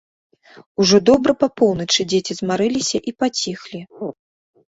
Ужо 0.83 0.99
добра 1.09 1.35
па 1.43 1.49
поўначы 1.61 2.01
дзеці 2.15 2.33
змарыліся 2.41 2.97
і 3.13 3.15
паціхлі. 3.21 3.79